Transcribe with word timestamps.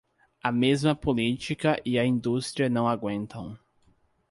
A 0.43 0.51
mesma 0.51 0.95
política 0.95 1.79
e 1.85 1.99
a 1.99 2.03
indústria 2.03 2.67
não 2.67 2.87
aguentam. 2.87 3.55